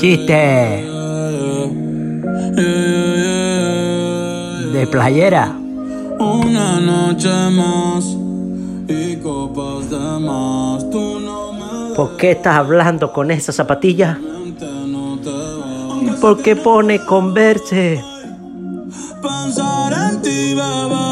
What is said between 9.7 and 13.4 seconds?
de más. Tú no me ¿Por qué estás hablando con